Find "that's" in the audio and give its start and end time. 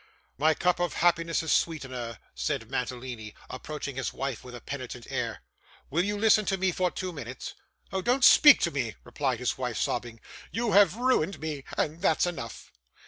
12.01-12.25